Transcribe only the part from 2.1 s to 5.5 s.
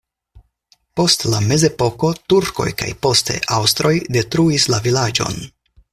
turkoj kaj poste aŭstroj detruis la vilaĝon.